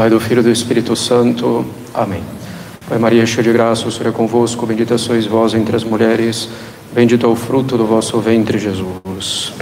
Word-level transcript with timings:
Pai, 0.00 0.08
do 0.08 0.18
Filho 0.18 0.40
e 0.40 0.44
do 0.44 0.50
Espírito 0.50 0.96
Santo. 0.96 1.62
Amém. 1.92 2.22
Pai 2.88 2.98
Maria, 2.98 3.26
cheia 3.26 3.42
de 3.42 3.52
graça, 3.52 3.86
o 3.86 3.92
Senhor 3.92 4.08
é 4.08 4.10
convosco, 4.10 4.64
bendita 4.64 4.96
sois 4.96 5.26
vós 5.26 5.52
entre 5.52 5.76
as 5.76 5.84
mulheres, 5.84 6.48
bendito 6.90 7.26
é 7.26 7.28
o 7.28 7.36
fruto 7.36 7.76
do 7.76 7.84
vosso 7.84 8.18
ventre, 8.18 8.58
Jesus. 8.58 9.52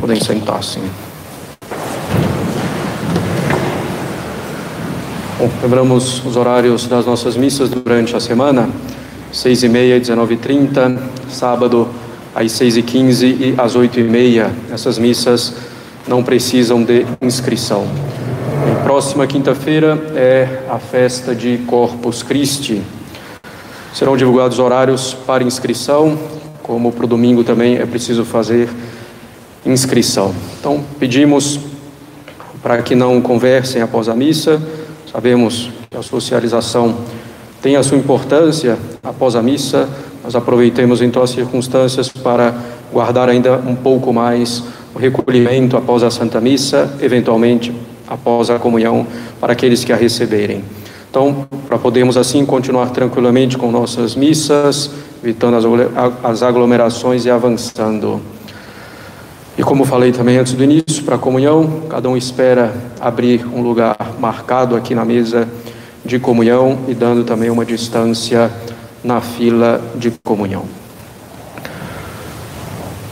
Podem 0.00 0.20
sentar-se. 0.20 0.78
Bom, 5.40 5.50
lembramos 5.60 6.24
os 6.24 6.36
horários 6.36 6.86
das 6.86 7.04
nossas 7.04 7.36
missas 7.36 7.68
durante 7.68 8.14
a 8.14 8.20
semana, 8.20 8.70
seis 9.32 9.64
e 9.64 9.68
meia, 9.68 9.98
dezenove 9.98 10.34
e 10.34 10.36
trinta, 10.36 10.96
sábado 11.28 11.88
às 12.38 12.52
seis 12.52 12.76
e 12.76 12.82
quinze 12.82 13.54
às 13.58 13.74
oito 13.74 13.98
e 13.98 14.04
meia. 14.04 14.52
Essas 14.72 14.96
missas 14.96 15.54
não 16.06 16.22
precisam 16.22 16.84
de 16.84 17.04
inscrição. 17.20 17.84
E 18.70 18.84
próxima 18.84 19.26
quinta-feira 19.26 19.98
é 20.14 20.60
a 20.70 20.78
festa 20.78 21.34
de 21.34 21.58
Corpus 21.66 22.22
Christi. 22.22 22.80
Serão 23.92 24.16
divulgados 24.16 24.60
horários 24.60 25.14
para 25.26 25.42
inscrição, 25.42 26.16
como 26.62 26.92
para 26.92 27.06
o 27.06 27.08
domingo 27.08 27.42
também 27.42 27.76
é 27.76 27.84
preciso 27.84 28.24
fazer 28.24 28.68
inscrição. 29.66 30.32
Então, 30.60 30.84
pedimos 30.96 31.58
para 32.62 32.82
que 32.82 32.94
não 32.94 33.20
conversem 33.20 33.82
após 33.82 34.08
a 34.08 34.14
missa. 34.14 34.62
Sabemos 35.10 35.70
que 35.90 35.96
a 35.96 36.02
socialização 36.02 36.98
tem 37.60 37.74
a 37.74 37.82
sua 37.82 37.98
importância 37.98 38.78
após 39.02 39.34
a 39.34 39.42
missa. 39.42 39.88
Nós 40.28 40.36
aproveitemos 40.36 41.00
então 41.00 41.22
as 41.22 41.30
circunstâncias 41.30 42.10
para 42.10 42.54
guardar 42.92 43.30
ainda 43.30 43.56
um 43.66 43.74
pouco 43.74 44.12
mais 44.12 44.62
o 44.94 44.98
recolhimento 44.98 45.74
após 45.74 46.02
a 46.02 46.10
Santa 46.10 46.38
Missa, 46.38 46.98
eventualmente 47.00 47.74
após 48.06 48.50
a 48.50 48.58
comunhão 48.58 49.06
para 49.40 49.54
aqueles 49.54 49.84
que 49.84 49.90
a 49.90 49.96
receberem. 49.96 50.62
Então, 51.08 51.48
para 51.66 51.78
podermos 51.78 52.18
assim 52.18 52.44
continuar 52.44 52.90
tranquilamente 52.90 53.56
com 53.56 53.72
nossas 53.72 54.14
missas, 54.14 54.90
evitando 55.24 55.66
as 56.22 56.42
aglomerações 56.42 57.24
e 57.24 57.30
avançando. 57.30 58.20
E 59.56 59.62
como 59.62 59.86
falei 59.86 60.12
também 60.12 60.36
antes 60.36 60.52
do 60.52 60.62
início, 60.62 61.04
para 61.04 61.14
a 61.14 61.18
comunhão, 61.18 61.84
cada 61.88 62.06
um 62.06 62.18
espera 62.18 62.74
abrir 63.00 63.46
um 63.46 63.62
lugar 63.62 63.96
marcado 64.20 64.76
aqui 64.76 64.94
na 64.94 65.06
mesa 65.06 65.48
de 66.04 66.18
comunhão 66.18 66.80
e 66.86 66.92
dando 66.92 67.24
também 67.24 67.48
uma 67.48 67.64
distância 67.64 68.50
na 69.02 69.20
fila 69.20 69.80
de 69.94 70.10
comunhão. 70.24 70.64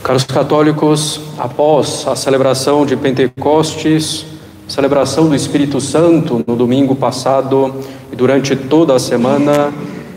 Caros 0.02 0.24
católicos, 0.24 1.20
após 1.38 2.06
a 2.06 2.14
celebração 2.14 2.86
de 2.86 2.96
Pentecostes, 2.96 4.24
celebração 4.68 5.28
do 5.28 5.34
Espírito 5.34 5.80
Santo 5.80 6.44
no 6.46 6.56
domingo 6.56 6.94
passado 6.94 7.74
e 8.12 8.16
durante 8.16 8.54
toda 8.54 8.94
a 8.94 8.98
semana, 8.98 9.72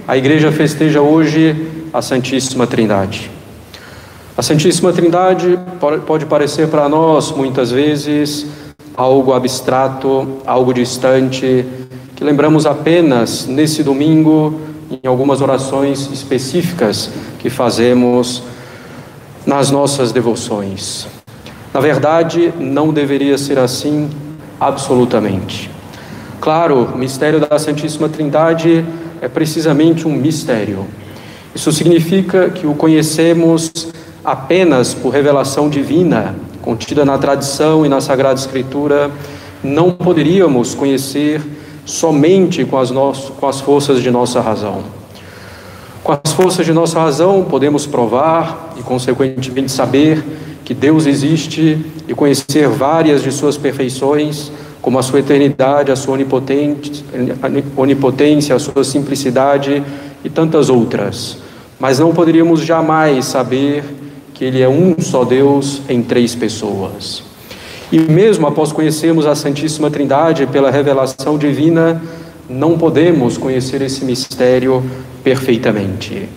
a 0.07 0.17
igreja 0.17 0.51
festeja 0.51 1.01
hoje 1.01 1.87
a 1.93 2.01
Santíssima 2.01 2.67
Trindade. 2.67 3.31
A 4.37 4.41
Santíssima 4.41 4.93
Trindade 4.93 5.59
pode 6.05 6.25
parecer 6.25 6.67
para 6.67 6.87
nós 6.87 7.31
muitas 7.31 7.71
vezes 7.71 8.47
algo 8.95 9.33
abstrato, 9.33 10.37
algo 10.45 10.73
distante, 10.73 11.65
que 12.15 12.23
lembramos 12.23 12.65
apenas 12.65 13.47
nesse 13.47 13.83
domingo 13.83 14.59
em 14.91 15.07
algumas 15.07 15.41
orações 15.41 16.09
específicas 16.11 17.11
que 17.39 17.49
fazemos 17.49 18.43
nas 19.45 19.71
nossas 19.71 20.11
devoções. 20.11 21.07
Na 21.73 21.79
verdade, 21.79 22.51
não 22.59 22.91
deveria 22.91 23.37
ser 23.37 23.59
assim 23.59 24.09
absolutamente. 24.59 25.69
Claro, 26.41 26.89
o 26.93 26.97
mistério 26.97 27.39
da 27.39 27.59
Santíssima 27.59 28.09
Trindade 28.09 28.83
é 29.21 29.27
precisamente 29.27 30.07
um 30.07 30.11
mistério. 30.11 30.85
Isso 31.53 31.71
significa 31.71 32.49
que 32.49 32.65
o 32.65 32.73
conhecemos 32.73 33.71
apenas 34.23 34.93
por 34.93 35.09
revelação 35.09 35.69
divina, 35.69 36.35
contida 36.61 37.05
na 37.05 37.17
tradição 37.17 37.85
e 37.85 37.89
na 37.89 38.01
Sagrada 38.01 38.39
Escritura. 38.39 39.11
Não 39.63 39.91
poderíamos 39.91 40.73
conhecer 40.73 41.41
somente 41.89 42.63
com 42.63 42.77
as, 42.77 42.91
com 42.91 43.47
as 43.47 43.59
forças 43.59 44.01
de 44.01 44.11
nossa 44.11 44.39
razão. 44.39 44.83
Com 46.03 46.13
as 46.13 46.31
forças 46.33 46.65
de 46.65 46.71
nossa 46.71 46.99
razão, 46.99 47.43
podemos 47.43 47.87
provar 47.87 48.75
e, 48.77 48.83
consequentemente, 48.83 49.71
saber 49.71 50.23
que 50.63 50.73
Deus 50.73 51.07
existe 51.07 51.83
e 52.07 52.13
conhecer 52.13 52.67
várias 52.67 53.23
de 53.23 53.31
suas 53.31 53.57
perfeições, 53.57 54.51
como 54.81 54.99
a 54.99 55.03
sua 55.03 55.19
eternidade, 55.19 55.91
a 55.91 55.95
sua 55.95 56.15
onipotência, 57.75 58.55
a 58.55 58.59
sua 58.59 58.83
simplicidade 58.83 59.83
e 60.23 60.29
tantas 60.29 60.69
outras. 60.69 61.37
Mas 61.79 61.97
não 61.97 62.13
poderíamos 62.13 62.61
jamais 62.61 63.25
saber 63.25 63.83
que 64.33 64.45
Ele 64.45 64.61
é 64.61 64.69
um 64.69 64.95
só 64.99 65.25
Deus 65.25 65.81
em 65.89 66.03
três 66.03 66.35
pessoas. 66.35 67.23
E 67.91 67.97
mesmo 67.97 68.45
após 68.45 68.71
conhecermos 68.71 69.25
a 69.25 69.33
Santíssima 69.33 69.89
Trindade 69.89 70.45
pela 70.45 70.69
revelação 70.69 71.39
divina, 71.39 71.99
não 72.47 72.77
podemos 72.77 73.35
conhecer 73.35 73.81
esse 73.81 74.05
mistério 74.05 74.83
perfeitamente. 75.23 76.29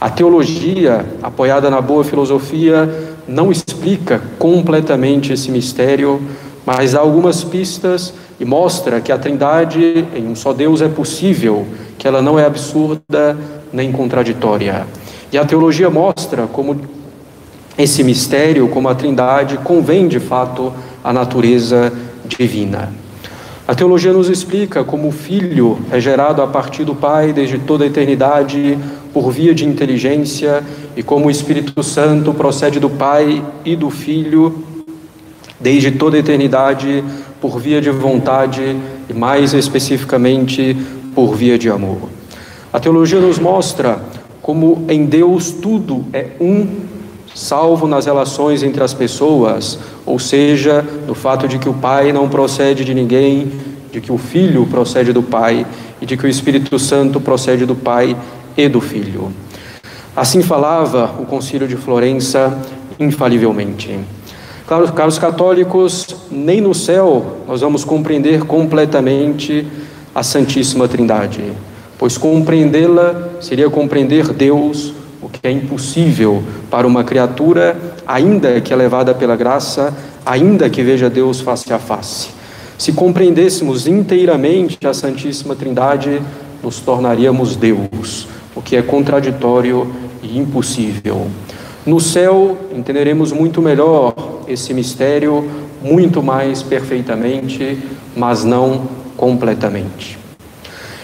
A 0.00 0.08
teologia, 0.08 1.04
apoiada 1.20 1.68
na 1.70 1.80
boa 1.80 2.04
filosofia, 2.04 2.88
não 3.26 3.50
explica 3.50 4.22
completamente 4.38 5.32
esse 5.32 5.50
mistério, 5.50 6.20
mas 6.64 6.92
dá 6.92 7.00
algumas 7.00 7.42
pistas 7.42 8.14
e 8.38 8.44
mostra 8.44 9.00
que 9.00 9.10
a 9.10 9.18
Trindade 9.18 10.06
em 10.14 10.26
um 10.26 10.36
só 10.36 10.52
Deus 10.52 10.82
é 10.82 10.88
possível, 10.88 11.66
que 11.98 12.06
ela 12.06 12.22
não 12.22 12.38
é 12.38 12.44
absurda 12.44 13.36
nem 13.72 13.90
contraditória. 13.90 14.86
E 15.32 15.38
a 15.38 15.44
teologia 15.44 15.90
mostra 15.90 16.46
como 16.46 16.80
esse 17.78 18.04
mistério, 18.04 18.68
como 18.68 18.88
a 18.88 18.94
Trindade, 18.94 19.58
convém 19.58 20.06
de 20.06 20.20
fato 20.20 20.72
à 21.02 21.12
natureza 21.12 21.92
divina. 22.26 22.92
A 23.66 23.74
teologia 23.74 24.12
nos 24.12 24.28
explica 24.28 24.82
como 24.82 25.08
o 25.08 25.12
Filho 25.12 25.78
é 25.90 26.00
gerado 26.00 26.42
a 26.42 26.46
partir 26.46 26.84
do 26.84 26.94
Pai 26.94 27.32
desde 27.32 27.58
toda 27.58 27.84
a 27.84 27.86
eternidade 27.86 28.78
por 29.12 29.30
via 29.30 29.54
de 29.54 29.64
inteligência 29.64 30.64
e 30.96 31.02
como 31.02 31.26
o 31.26 31.30
Espírito 31.30 31.82
Santo 31.82 32.34
procede 32.34 32.80
do 32.80 32.90
Pai 32.90 33.44
e 33.64 33.76
do 33.76 33.88
Filho 33.88 34.64
desde 35.60 35.92
toda 35.92 36.16
a 36.16 36.20
eternidade 36.20 37.04
por 37.40 37.60
via 37.60 37.80
de 37.80 37.90
vontade 37.90 38.76
e 39.08 39.12
mais 39.12 39.54
especificamente 39.54 40.76
por 41.14 41.34
via 41.36 41.56
de 41.56 41.70
amor. 41.70 42.08
A 42.72 42.80
teologia 42.80 43.20
nos 43.20 43.38
mostra 43.38 44.02
como 44.40 44.84
em 44.88 45.06
Deus 45.06 45.52
tudo 45.52 46.04
é 46.12 46.30
um, 46.40 46.66
salvo 47.34 47.86
nas 47.86 48.06
relações 48.06 48.62
entre 48.62 48.82
as 48.82 48.92
pessoas, 48.92 49.78
ou 50.04 50.18
seja, 50.18 50.84
no 51.06 51.14
fato 51.14 51.48
de 51.48 51.58
que 51.58 51.68
o 51.68 51.74
Pai 51.74 52.12
não 52.12 52.28
procede 52.28 52.84
de 52.84 52.94
ninguém, 52.94 53.52
de 53.90 54.00
que 54.00 54.12
o 54.12 54.18
Filho 54.18 54.66
procede 54.66 55.12
do 55.12 55.22
Pai 55.22 55.66
e 56.00 56.06
de 56.06 56.16
que 56.16 56.26
o 56.26 56.28
Espírito 56.28 56.78
Santo 56.78 57.20
procede 57.20 57.66
do 57.66 57.74
Pai 57.74 58.16
e 58.56 58.68
do 58.68 58.80
Filho. 58.80 59.32
Assim 60.14 60.42
falava 60.42 61.14
o 61.18 61.24
Concílio 61.24 61.66
de 61.66 61.76
Florença 61.76 62.58
infalivelmente. 62.98 63.98
Claro, 64.66 64.92
caros 64.92 65.18
católicos, 65.18 66.06
nem 66.30 66.60
no 66.60 66.74
céu 66.74 67.38
nós 67.46 67.60
vamos 67.60 67.84
compreender 67.84 68.44
completamente 68.44 69.66
a 70.14 70.22
Santíssima 70.22 70.86
Trindade, 70.86 71.52
pois 71.98 72.18
compreendê-la 72.18 73.30
seria 73.40 73.68
compreender 73.70 74.32
Deus 74.32 74.94
que 75.32 75.46
é 75.46 75.50
impossível 75.50 76.42
para 76.70 76.86
uma 76.86 77.02
criatura, 77.02 77.76
ainda 78.06 78.60
que 78.60 78.72
elevada 78.72 79.14
pela 79.14 79.34
graça, 79.34 79.92
ainda 80.24 80.68
que 80.68 80.82
veja 80.82 81.08
Deus 81.08 81.40
face 81.40 81.72
a 81.72 81.78
face. 81.78 82.28
Se 82.78 82.92
compreendêssemos 82.92 83.86
inteiramente 83.86 84.78
a 84.86 84.92
Santíssima 84.92 85.54
Trindade, 85.54 86.20
nos 86.62 86.80
tornaríamos 86.80 87.56
Deus, 87.56 88.26
o 88.54 88.62
que 88.62 88.76
é 88.76 88.82
contraditório 88.82 89.92
e 90.22 90.38
impossível. 90.38 91.26
No 91.84 91.98
céu, 91.98 92.56
entenderemos 92.74 93.32
muito 93.32 93.60
melhor 93.60 94.14
esse 94.46 94.72
mistério, 94.72 95.48
muito 95.82 96.22
mais 96.22 96.62
perfeitamente, 96.62 97.78
mas 98.16 98.44
não 98.44 98.82
completamente. 99.16 100.18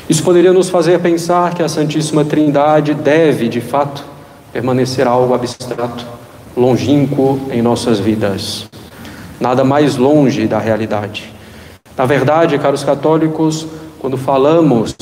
Isso 0.08 0.22
poderia 0.22 0.52
nos 0.52 0.70
fazer 0.70 1.00
pensar 1.00 1.52
que 1.54 1.62
a 1.62 1.68
Santíssima 1.68 2.24
Trindade 2.24 2.94
deve, 2.94 3.48
de 3.48 3.60
fato, 3.60 4.04
permanecer 4.52 5.06
algo 5.06 5.34
abstrato, 5.34 6.06
longínquo 6.56 7.40
em 7.50 7.62
nossas 7.62 7.98
vidas. 7.98 8.68
Nada 9.40 9.62
mais 9.62 9.96
longe 9.96 10.46
da 10.46 10.58
realidade. 10.58 11.32
Na 11.96 12.06
verdade, 12.06 12.58
caros 12.58 12.84
católicos, 12.84 13.66
quando 13.98 14.16
falamos 14.16 14.94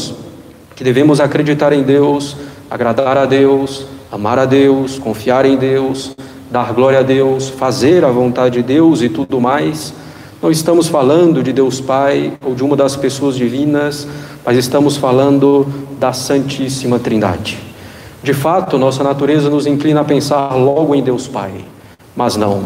que 0.75 0.85
devemos 0.85 1.21
acreditar 1.21 1.73
em 1.73 1.83
Deus, 1.83 2.37
agradar 2.71 3.17
a 3.17 3.25
Deus, 3.25 3.87
amar 4.11 4.39
a 4.39 4.45
Deus, 4.45 4.99
confiar 4.99 5.47
em 5.47 5.57
Deus, 5.57 6.15
dar 6.51 6.73
glória 6.73 7.01
a 7.01 7.03
Deus, 7.03 7.49
fazer 7.49 8.05
a 8.05 8.11
vontade 8.11 8.57
de 8.57 8.63
Deus 8.63 9.03
e 9.03 9.09
tudo 9.09 9.41
mais, 9.41 9.93
não 10.43 10.51
estamos 10.51 10.87
falando 10.87 11.43
de 11.43 11.53
Deus 11.53 11.81
Pai 11.81 12.35
ou 12.45 12.55
de 12.55 12.63
uma 12.63 12.77
das 12.77 12.95
pessoas 12.95 13.37
divinas, 13.37 14.07
mas 14.45 14.57
estamos 14.57 14.97
falando 14.97 15.67
da 15.99 16.13
Santíssima 16.13 16.99
Trindade. 16.99 17.59
De 18.27 18.35
fato, 18.35 18.77
nossa 18.77 19.05
natureza 19.05 19.49
nos 19.49 19.69
inclina 19.69 20.01
a 20.01 20.05
pensar 20.05 20.53
logo 20.57 20.97
em 20.97 21.01
Deus 21.01 21.29
Pai, 21.29 21.65
mas 22.17 22.35
não. 22.35 22.65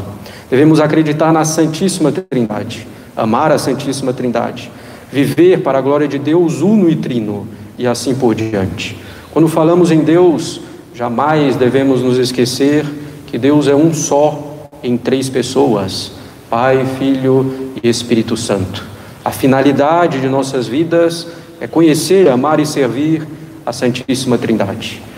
Devemos 0.49 0.81
acreditar 0.81 1.35
na 1.35 1.45
Santíssima 1.45 2.11
Trindade, 2.11 2.89
amar 3.15 3.53
a 3.53 3.59
Santíssima 3.59 4.15
Trindade, 4.15 4.73
viver 5.13 5.63
para 5.63 5.77
a 5.77 5.83
glória 5.83 6.09
de 6.09 6.19
Deus 6.19 6.63
uno 6.63 6.89
e 6.89 6.97
trino 6.97 7.47
e 7.77 7.87
assim 7.87 8.15
por 8.15 8.35
diante. 8.35 8.97
Quando 9.35 9.49
falamos 9.49 9.91
em 9.91 10.01
Deus, 10.03 10.63
jamais 10.95 11.57
devemos 11.57 12.01
nos 12.01 12.17
esquecer 12.17 12.87
que 13.27 13.37
Deus 13.37 13.69
é 13.69 13.75
um 13.75 13.93
só 13.93 14.67
em 14.83 14.97
três 14.97 15.29
pessoas: 15.29 16.13
Pai, 16.49 16.87
Filho 16.99 17.75
e 17.83 17.87
Espírito 17.87 18.35
Santo. 18.35 18.83
A 19.23 19.31
finalidade 19.31 20.23
de 20.23 20.29
nossas 20.31 20.67
vidas 20.67 21.27
é 21.61 21.67
conhecer, 21.67 22.31
amar 22.31 22.61
e 22.61 22.65
servir 22.65 23.29
a 23.67 23.75
Santíssima 23.75 24.39
Trindade. 24.39 25.10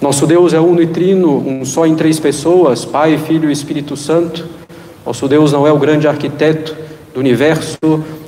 Nosso 0.00 0.28
Deus 0.28 0.54
é 0.54 0.60
uno 0.60 0.80
e 0.80 0.86
trino, 0.86 1.38
um 1.44 1.64
só 1.64 1.84
em 1.84 1.96
três 1.96 2.20
pessoas, 2.20 2.84
Pai, 2.84 3.18
Filho 3.18 3.48
e 3.48 3.52
Espírito 3.52 3.96
Santo. 3.96 4.46
Nosso 5.04 5.26
Deus 5.26 5.50
não 5.52 5.66
é 5.66 5.72
o 5.72 5.78
grande 5.78 6.06
arquiteto 6.06 6.76
do 7.12 7.18
universo 7.18 7.76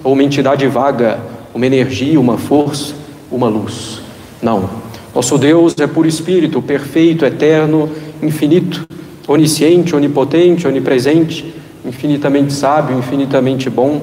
ou 0.03 0.13
uma 0.15 0.25
entidade 0.25 0.67
vaga, 0.67 1.21
uma 1.55 1.65
energia, 1.65 2.19
uma 2.19 2.37
força, 2.37 2.93
uma 3.31 3.49
luz. 3.49 4.01
Não. 4.43 4.69
Nosso 5.15 5.39
Deus 5.39 5.77
é 5.79 5.87
por 5.87 6.07
espírito, 6.07 6.61
perfeito, 6.61 7.25
eterno, 7.25 7.89
infinito, 8.21 8.85
onisciente, 9.29 9.95
onipotente, 9.95 10.67
onipresente, 10.67 11.55
infinitamente 11.85 12.53
sábio, 12.53 12.99
infinitamente 12.99 13.71
bom. 13.71 14.03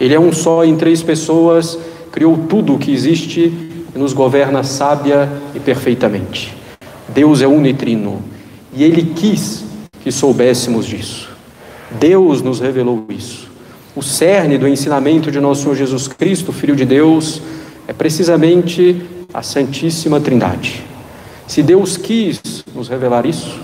Ele 0.00 0.14
é 0.14 0.18
um 0.18 0.32
só 0.32 0.64
em 0.64 0.74
três 0.74 1.00
pessoas, 1.00 1.78
criou 2.10 2.36
tudo 2.48 2.74
o 2.74 2.78
que 2.78 2.92
existe 2.92 3.52
e 3.94 3.98
nos 3.98 4.12
governa 4.12 4.64
sábia 4.64 5.28
e 5.54 5.60
perfeitamente. 5.60 6.63
Deus 7.14 7.40
é 7.40 7.46
unitrino 7.46 8.20
e 8.72 8.82
ele 8.82 9.14
quis 9.14 9.64
que 10.02 10.10
soubéssemos 10.10 10.84
disso. 10.84 11.30
Deus 11.92 12.42
nos 12.42 12.58
revelou 12.58 13.04
isso. 13.08 13.48
O 13.94 14.02
cerne 14.02 14.58
do 14.58 14.66
ensinamento 14.66 15.30
de 15.30 15.38
nosso 15.38 15.62
Senhor 15.62 15.76
Jesus 15.76 16.08
Cristo, 16.08 16.52
Filho 16.52 16.74
de 16.74 16.84
Deus, 16.84 17.40
é 17.86 17.92
precisamente 17.92 19.00
a 19.32 19.42
Santíssima 19.42 20.20
Trindade. 20.20 20.84
Se 21.46 21.62
Deus 21.62 21.96
quis 21.96 22.64
nos 22.74 22.88
revelar 22.88 23.24
isso, 23.24 23.60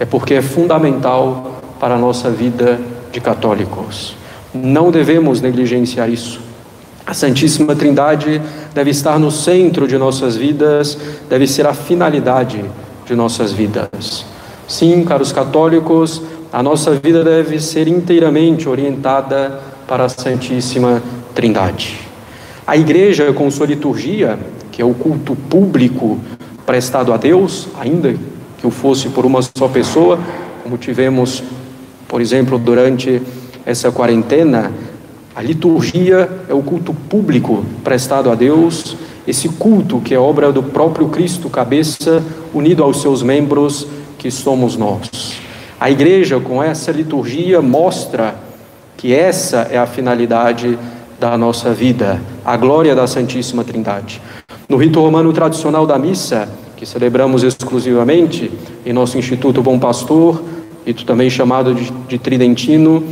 é 0.00 0.06
porque 0.06 0.34
é 0.34 0.42
fundamental 0.42 1.60
para 1.78 1.96
a 1.96 1.98
nossa 1.98 2.30
vida 2.30 2.80
de 3.12 3.20
católicos. 3.20 4.16
Não 4.54 4.90
devemos 4.90 5.42
negligenciar 5.42 6.08
isso. 6.08 6.40
A 7.06 7.12
Santíssima 7.12 7.76
Trindade 7.76 8.40
deve 8.72 8.90
estar 8.90 9.18
no 9.18 9.30
centro 9.30 9.86
de 9.86 9.98
nossas 9.98 10.36
vidas, 10.36 10.96
deve 11.28 11.46
ser 11.46 11.66
a 11.66 11.74
finalidade 11.74 12.64
de 13.06 13.14
nossas 13.14 13.52
vidas. 13.52 14.24
Sim, 14.66 15.04
caros 15.04 15.32
católicos, 15.32 16.22
a 16.52 16.62
nossa 16.62 16.92
vida 16.92 17.22
deve 17.22 17.60
ser 17.60 17.88
inteiramente 17.88 18.68
orientada 18.68 19.60
para 19.86 20.04
a 20.04 20.08
Santíssima 20.08 21.02
Trindade. 21.34 21.98
A 22.66 22.76
igreja, 22.76 23.32
com 23.32 23.50
sua 23.50 23.66
liturgia, 23.66 24.38
que 24.70 24.80
é 24.80 24.84
o 24.84 24.94
culto 24.94 25.36
público 25.36 26.18
prestado 26.64 27.12
a 27.12 27.16
Deus, 27.16 27.68
ainda 27.78 28.14
que 28.56 28.66
o 28.66 28.70
fosse 28.70 29.08
por 29.10 29.26
uma 29.26 29.40
só 29.42 29.68
pessoa, 29.68 30.18
como 30.62 30.78
tivemos, 30.78 31.42
por 32.08 32.20
exemplo, 32.20 32.58
durante 32.58 33.20
essa 33.66 33.92
quarentena, 33.92 34.72
a 35.36 35.42
liturgia 35.42 36.30
é 36.48 36.54
o 36.54 36.62
culto 36.62 36.94
público 36.94 37.64
prestado 37.82 38.30
a 38.30 38.34
Deus, 38.34 38.96
esse 39.26 39.48
culto 39.48 40.00
que 40.00 40.14
é 40.14 40.18
obra 40.18 40.52
do 40.52 40.62
próprio 40.62 41.08
Cristo, 41.08 41.48
cabeça, 41.48 42.22
unido 42.52 42.82
aos 42.82 43.00
seus 43.00 43.22
membros, 43.22 43.86
que 44.18 44.30
somos 44.30 44.76
nós. 44.76 45.38
A 45.80 45.90
igreja, 45.90 46.40
com 46.40 46.62
essa 46.62 46.92
liturgia, 46.92 47.60
mostra 47.60 48.34
que 48.96 49.14
essa 49.14 49.68
é 49.70 49.76
a 49.76 49.86
finalidade 49.86 50.78
da 51.18 51.36
nossa 51.36 51.72
vida, 51.72 52.20
a 52.44 52.56
glória 52.56 52.94
da 52.94 53.06
Santíssima 53.06 53.64
Trindade. 53.64 54.20
No 54.68 54.76
rito 54.76 55.00
romano 55.00 55.32
tradicional 55.32 55.86
da 55.86 55.98
missa, 55.98 56.48
que 56.76 56.86
celebramos 56.86 57.42
exclusivamente 57.42 58.50
em 58.84 58.92
nosso 58.92 59.18
Instituto 59.18 59.62
Bom 59.62 59.78
Pastor, 59.78 60.42
rito 60.86 61.04
também 61.04 61.30
chamado 61.30 61.74
de, 61.74 61.90
de 62.08 62.18
Tridentino, 62.18 63.04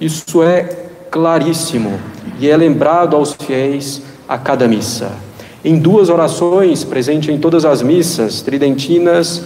isso 0.00 0.42
é 0.42 0.64
claríssimo 1.10 1.98
e 2.38 2.48
é 2.48 2.56
lembrado 2.56 3.16
aos 3.16 3.32
fiéis 3.32 4.02
a 4.28 4.38
cada 4.38 4.68
missa. 4.68 5.27
Em 5.64 5.76
duas 5.76 6.08
orações, 6.08 6.84
presente 6.84 7.32
em 7.32 7.38
todas 7.38 7.64
as 7.64 7.82
missas 7.82 8.42
tridentinas, 8.42 9.42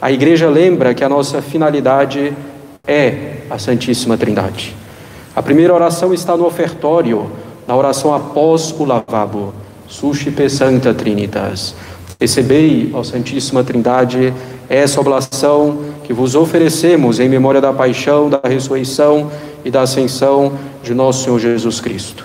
a 0.00 0.12
igreja 0.12 0.48
lembra 0.48 0.94
que 0.94 1.02
a 1.02 1.08
nossa 1.08 1.42
finalidade 1.42 2.32
é 2.86 3.38
a 3.50 3.58
Santíssima 3.58 4.16
Trindade. 4.16 4.76
A 5.34 5.42
primeira 5.42 5.74
oração 5.74 6.14
está 6.14 6.36
no 6.36 6.46
ofertório, 6.46 7.28
na 7.66 7.74
oração 7.74 8.14
após 8.14 8.72
o 8.78 8.84
lavabo, 8.84 9.52
Suscipe 9.88 10.48
Santa 10.48 10.94
Trinitas. 10.94 11.74
Recebei, 12.20 12.92
ó 12.94 13.02
Santíssima 13.02 13.64
Trindade, 13.64 14.32
essa 14.68 15.00
oblação 15.00 15.80
que 16.04 16.12
vos 16.12 16.36
oferecemos 16.36 17.18
em 17.18 17.28
memória 17.28 17.60
da 17.60 17.72
paixão, 17.72 18.30
da 18.30 18.40
ressurreição 18.44 19.32
e 19.64 19.70
da 19.70 19.82
ascensão 19.82 20.52
de 20.80 20.94
nosso 20.94 21.24
Senhor 21.24 21.40
Jesus 21.40 21.80
Cristo. 21.80 22.24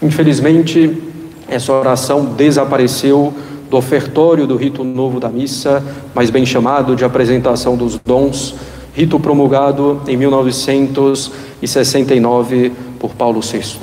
Infelizmente, 0.00 1.09
essa 1.50 1.72
oração 1.72 2.24
desapareceu 2.24 3.34
do 3.68 3.76
ofertório 3.76 4.46
do 4.46 4.56
rito 4.56 4.84
novo 4.84 5.20
da 5.20 5.28
missa, 5.28 5.84
mais 6.14 6.30
bem 6.30 6.46
chamado 6.46 6.96
de 6.96 7.04
apresentação 7.04 7.76
dos 7.76 7.98
dons, 7.98 8.54
rito 8.94 9.20
promulgado 9.20 10.00
em 10.08 10.16
1969 10.16 12.72
por 12.98 13.10
Paulo 13.10 13.40
VI. 13.40 13.78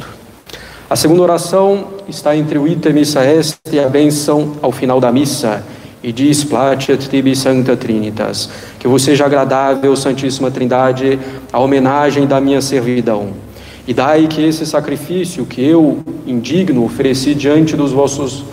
A 0.89 0.95
segunda 0.95 1.21
oração 1.21 1.85
está 2.07 2.35
entre 2.35 2.57
o 2.57 2.67
ite 2.67 2.93
missa 2.93 3.23
est 3.25 3.59
e 3.71 3.79
a 3.79 3.89
bênção 3.89 4.53
ao 4.61 4.71
final 4.71 5.01
da 5.01 5.11
missa, 5.11 5.63
e 6.01 6.13
diz: 6.13 6.43
Placet 6.43 7.09
tibi 7.09 7.35
Sancta 7.35 7.75
Trinitas, 7.75 8.49
que 8.79 8.87
vos 8.87 9.01
seja 9.01 9.25
agradável, 9.25 9.95
Santíssima 9.95 10.49
Trindade, 10.49 11.19
a 11.51 11.59
homenagem 11.59 12.25
da 12.25 12.39
minha 12.39 12.61
servidão. 12.61 13.46
E 13.87 13.93
dai 13.93 14.27
que 14.27 14.43
esse 14.43 14.65
sacrifício 14.65 15.45
que 15.45 15.63
eu, 15.65 16.03
indigno, 16.25 16.83
ofereci 16.83 17.33
diante 17.33 17.77
dos 17.77 17.93
vossos 17.93 18.43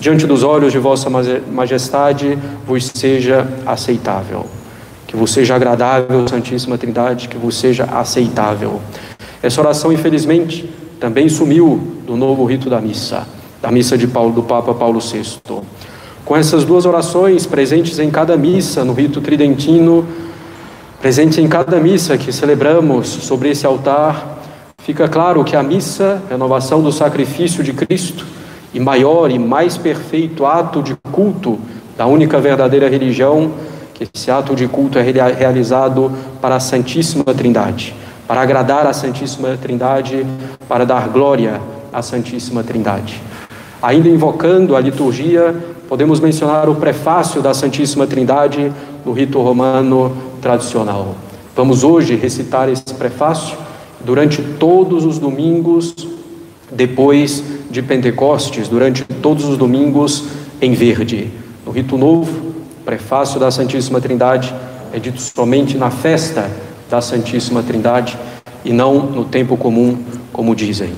diante 0.00 0.26
dos 0.26 0.42
olhos 0.42 0.72
de 0.72 0.78
vossa 0.78 1.10
majestade, 1.10 2.36
vos 2.66 2.90
seja 2.94 3.46
aceitável. 3.66 4.46
Que 5.06 5.14
vos 5.14 5.30
seja 5.30 5.54
agradável, 5.54 6.26
Santíssima 6.26 6.78
Trindade, 6.78 7.28
que 7.28 7.36
vos 7.36 7.54
seja 7.54 7.84
aceitável. 7.84 8.80
Essa 9.42 9.60
oração, 9.60 9.92
infelizmente, 9.92 10.68
também 10.98 11.28
sumiu 11.28 11.80
do 12.06 12.16
novo 12.16 12.44
rito 12.44 12.70
da 12.70 12.80
missa, 12.80 13.26
da 13.60 13.70
missa 13.70 13.96
de 13.96 14.06
Paulo, 14.06 14.32
do 14.32 14.42
Papa 14.42 14.72
Paulo 14.72 15.00
VI. 15.00 15.62
Com 16.24 16.36
essas 16.36 16.64
duas 16.64 16.86
orações 16.86 17.46
presentes 17.46 17.98
em 17.98 18.10
cada 18.10 18.36
missa, 18.36 18.84
no 18.84 18.94
rito 18.94 19.20
tridentino, 19.20 20.06
presentes 21.00 21.38
em 21.38 21.46
cada 21.46 21.78
missa 21.78 22.16
que 22.16 22.32
celebramos 22.32 23.06
sobre 23.06 23.50
esse 23.50 23.66
altar, 23.66 24.29
fica 24.90 25.06
claro 25.08 25.44
que 25.44 25.54
a 25.54 25.62
missa, 25.62 26.20
renovação 26.28 26.82
do 26.82 26.90
sacrifício 26.90 27.62
de 27.62 27.72
Cristo, 27.72 28.26
e 28.74 28.80
maior 28.80 29.30
e 29.30 29.38
mais 29.38 29.76
perfeito 29.76 30.44
ato 30.44 30.82
de 30.82 30.96
culto 31.12 31.60
da 31.96 32.06
única 32.06 32.40
verdadeira 32.40 32.88
religião, 32.88 33.52
que 33.94 34.08
esse 34.12 34.32
ato 34.32 34.52
de 34.56 34.66
culto 34.66 34.98
é 34.98 35.02
realizado 35.02 36.10
para 36.42 36.56
a 36.56 36.60
Santíssima 36.60 37.24
Trindade 37.32 37.94
para 38.26 38.42
agradar 38.42 38.86
a 38.86 38.92
Santíssima 38.92 39.56
Trindade, 39.56 40.24
para 40.68 40.86
dar 40.86 41.08
glória 41.08 41.60
à 41.92 42.00
Santíssima 42.00 42.62
Trindade. 42.62 43.20
Ainda 43.82 44.08
invocando 44.08 44.76
a 44.76 44.80
liturgia, 44.80 45.52
podemos 45.88 46.20
mencionar 46.20 46.68
o 46.68 46.76
prefácio 46.76 47.42
da 47.42 47.52
Santíssima 47.52 48.06
Trindade 48.06 48.72
no 49.04 49.12
rito 49.12 49.40
romano 49.40 50.16
tradicional. 50.40 51.16
Vamos 51.56 51.82
hoje 51.82 52.14
recitar 52.14 52.68
esse 52.68 52.94
prefácio 52.94 53.58
durante 54.04 54.42
todos 54.42 55.04
os 55.04 55.18
domingos 55.18 55.94
depois 56.70 57.42
de 57.70 57.82
Pentecostes, 57.82 58.68
durante 58.68 59.04
todos 59.04 59.44
os 59.44 59.56
domingos 59.56 60.24
em 60.60 60.72
verde. 60.72 61.30
No 61.66 61.72
rito 61.72 61.98
novo, 61.98 62.52
prefácio 62.84 63.38
da 63.38 63.50
Santíssima 63.50 64.00
Trindade 64.00 64.54
é 64.92 64.98
dito 64.98 65.20
somente 65.20 65.76
na 65.76 65.90
festa 65.90 66.50
da 66.88 67.00
Santíssima 67.00 67.62
Trindade 67.62 68.18
e 68.64 68.72
não 68.72 68.94
no 69.00 69.24
tempo 69.24 69.56
comum, 69.56 69.98
como 70.32 70.54
dizem. 70.54 70.92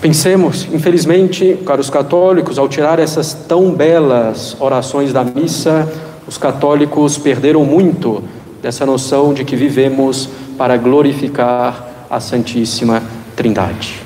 Pensemos, 0.00 0.66
infelizmente, 0.72 1.58
caros 1.64 1.88
católicos, 1.88 2.58
ao 2.58 2.68
tirar 2.68 2.98
essas 2.98 3.32
tão 3.32 3.70
belas 3.70 4.56
orações 4.58 5.12
da 5.12 5.22
missa, 5.22 5.88
os 6.26 6.36
católicos 6.36 7.16
perderam 7.16 7.64
muito 7.64 8.22
dessa 8.60 8.84
noção 8.84 9.32
de 9.32 9.44
que 9.44 9.54
vivemos 9.54 10.28
para 10.56 10.76
glorificar 10.76 12.06
a 12.08 12.20
Santíssima 12.20 13.02
Trindade. 13.36 14.00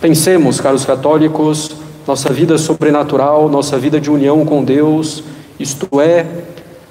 Pensemos, 0.00 0.60
caros 0.60 0.84
católicos, 0.84 1.76
nossa 2.06 2.32
vida 2.32 2.56
sobrenatural, 2.56 3.48
nossa 3.48 3.78
vida 3.78 4.00
de 4.00 4.10
união 4.10 4.44
com 4.44 4.64
Deus, 4.64 5.22
isto 5.58 6.00
é, 6.00 6.26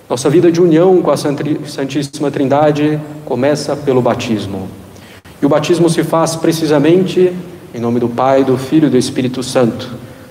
nossa 0.09 0.29
vida 0.29 0.51
de 0.51 0.61
união 0.61 1.01
com 1.01 1.11
a 1.11 1.17
Santíssima 1.17 2.29
Trindade, 2.29 2.99
começa 3.25 3.75
pelo 3.75 4.01
batismo. 4.01 4.67
E 5.41 5.45
o 5.45 5.49
batismo 5.49 5.89
se 5.89 6.03
faz 6.03 6.35
precisamente 6.35 7.33
em 7.73 7.79
nome 7.79 7.99
do 7.99 8.09
Pai, 8.09 8.43
do 8.43 8.57
Filho 8.57 8.87
e 8.87 8.89
do 8.89 8.97
Espírito 8.97 9.43
Santo. 9.43 9.89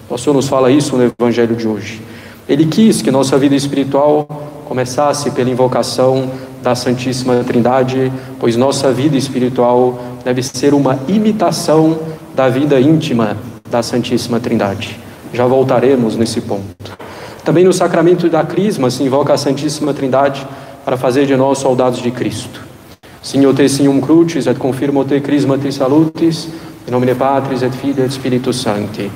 O 0.08 0.18
Senhor 0.18 0.34
nos 0.34 0.48
fala 0.48 0.70
isso 0.70 0.96
no 0.96 1.04
Evangelho 1.04 1.54
de 1.54 1.68
hoje. 1.68 2.02
Ele 2.48 2.66
quis 2.66 3.02
que 3.02 3.10
nossa 3.10 3.38
vida 3.38 3.54
espiritual 3.54 4.26
começasse 4.64 5.30
pela 5.30 5.50
invocação 5.50 6.30
da 6.62 6.74
Santíssima 6.74 7.42
Trindade, 7.44 8.12
pois 8.38 8.56
nossa 8.56 8.92
vida 8.92 9.16
espiritual 9.16 9.98
deve 10.24 10.42
ser 10.42 10.74
uma 10.74 10.98
imitação 11.08 11.98
da 12.34 12.48
vida 12.48 12.80
íntima 12.80 13.36
da 13.70 13.82
Santíssima 13.82 14.40
Trindade. 14.40 14.98
Já 15.32 15.46
voltaremos 15.46 16.16
nesse 16.16 16.40
ponto. 16.40 16.98
Também 17.44 17.64
no 17.64 17.72
sacramento 17.72 18.28
da 18.28 18.44
Crisma 18.44 18.90
se 18.90 19.02
invoca 19.02 19.34
a 19.34 19.38
Santíssima 19.38 19.94
Trindade 19.94 20.46
para 20.84 20.96
fazer 20.96 21.26
de 21.26 21.36
nós 21.36 21.58
soldados 21.58 22.00
de 22.00 22.10
Cristo. 22.10 22.68
Signor 23.22 23.54
te 23.54 23.68
signum 23.68 24.00
crucis 24.00 24.46
et 24.46 24.58
confirmo 24.58 25.04
te 25.04 25.20
crisma 25.20 25.58
te 25.58 25.72
salutis, 25.72 26.48
in 26.86 26.92
nomine 26.92 27.14
Patris 27.14 27.62
et 27.62 27.72
Filii 27.74 28.04
et 28.04 28.12
Spiritus 28.12 28.62
Sancti. 28.62 29.10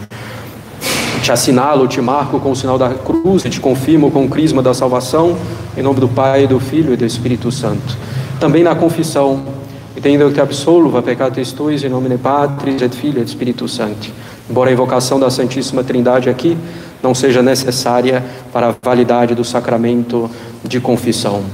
Te 1.23 1.31
assinalo, 1.31 1.87
te 1.87 2.01
marco 2.01 2.41
com 2.41 2.51
o 2.51 2.57
sinal 2.57 2.77
da 2.77 2.89
cruz 2.91 3.45
e 3.45 3.49
te 3.49 3.61
confirmo 3.61 4.11
com 4.11 4.25
o 4.25 4.29
crisma 4.29 4.61
da 4.61 4.75
salvação, 4.75 5.37
em 5.77 5.81
nome 5.81 6.01
do 6.01 6.09
Pai, 6.09 6.49
do 6.49 6.59
Filho 6.59 6.93
e 6.93 6.97
do 6.97 7.07
Espírito 7.07 7.53
Santo. 7.53 7.97
Também 8.41 8.65
na 8.65 8.75
confissão, 8.75 9.41
entendo 9.97 10.27
que 10.27 10.35
te 10.35 10.41
absolva 10.41 11.01
peccatis 11.01 11.53
tuis, 11.53 11.85
in 11.85 11.91
nomine 11.91 12.19
Patris 12.19 12.83
et 12.83 12.93
Filii 12.93 13.23
et 13.23 13.29
Spiritus 13.29 13.73
Sancti. 13.73 14.13
Embora 14.51 14.71
a 14.71 14.73
invocação 14.73 15.21
da 15.21 15.31
Santíssima 15.31 15.85
Trindade 15.85 16.29
aqui 16.29 16.59
não 17.01 17.15
seja 17.15 17.41
necessária 17.41 18.25
para 18.53 18.71
a 18.71 18.75
validade 18.83 19.33
do 19.33 19.45
sacramento 19.45 20.29
de 20.65 20.81
confissão. 20.81 21.45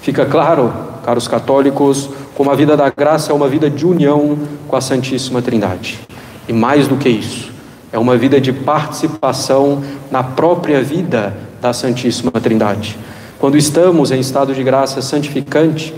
Fica 0.00 0.26
claro, 0.26 0.72
caros 1.04 1.28
católicos, 1.28 2.10
como 2.34 2.50
a 2.50 2.56
vida 2.56 2.76
da 2.76 2.90
graça 2.90 3.30
é 3.30 3.34
uma 3.34 3.46
vida 3.46 3.70
de 3.70 3.86
união 3.86 4.36
com 4.66 4.74
a 4.74 4.80
Santíssima 4.80 5.40
Trindade. 5.40 6.00
E 6.48 6.52
mais 6.52 6.88
do 6.88 6.96
que 6.96 7.08
isso, 7.08 7.53
é 7.94 7.98
uma 7.98 8.16
vida 8.16 8.40
de 8.40 8.52
participação 8.52 9.80
na 10.10 10.20
própria 10.20 10.82
vida 10.82 11.32
da 11.62 11.72
Santíssima 11.72 12.32
Trindade. 12.32 12.98
Quando 13.38 13.56
estamos 13.56 14.10
em 14.10 14.18
estado 14.18 14.52
de 14.52 14.64
graça 14.64 15.00
santificante, 15.00 15.94